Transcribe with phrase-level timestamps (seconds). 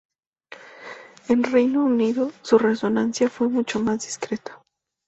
[1.27, 4.59] En Reino Unido, su resonancia fue mucho más discreta.